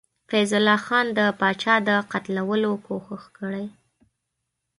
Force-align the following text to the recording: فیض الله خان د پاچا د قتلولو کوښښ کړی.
فیض 0.29 0.51
الله 0.59 0.79
خان 0.85 1.05
د 1.17 1.19
پاچا 1.39 1.75
د 1.87 1.89
قتلولو 2.11 2.71
کوښښ 2.85 3.23
کړی. 3.39 3.67